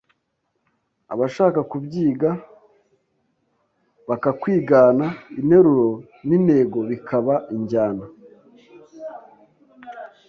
Abashaka 1.13 1.59
kubyiga 1.71 2.29
bakakwigana 4.09 5.07
Interuro 5.39 5.89
n'intego 6.27 6.77
bikaba 6.89 7.33
injyana 7.55 8.05